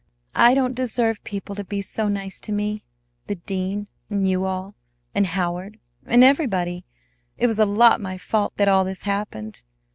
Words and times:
I 0.33 0.55
don't 0.55 0.73
deserve 0.73 1.23
people 1.23 1.53
to 1.53 1.63
be 1.63 1.83
so 1.83 2.07
nice 2.07 2.41
to 2.41 2.51
me, 2.51 2.81
the 3.27 3.35
dean, 3.35 3.85
and 4.09 4.27
you 4.27 4.45
all, 4.45 4.73
and 5.13 5.27
Howard 5.27 5.77
and 6.07 6.23
everybody. 6.23 6.85
It 7.37 7.45
was 7.45 7.59
a 7.59 7.67
lot 7.67 8.01
my 8.01 8.17
fault 8.17 8.57
that 8.57 8.67
all 8.67 8.83
this 8.83 9.03
happened. 9.03 9.61